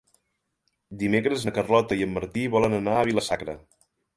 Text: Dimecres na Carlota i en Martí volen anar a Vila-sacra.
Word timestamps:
Dimecres 1.01 1.45
na 1.49 1.53
Carlota 1.57 1.99
i 2.01 2.07
en 2.07 2.17
Martí 2.17 2.47
volen 2.57 2.77
anar 2.79 2.99
a 2.99 3.05
Vila-sacra. 3.11 3.57